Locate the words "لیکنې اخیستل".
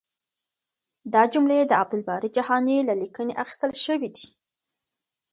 3.01-3.71